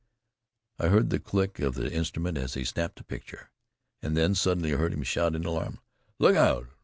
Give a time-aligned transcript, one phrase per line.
[0.79, 3.51] I heard the click of the instrument as he snapped a picture,
[4.01, 5.79] and then suddenly heard him shout in alarm:
[6.17, 6.65] "Look out!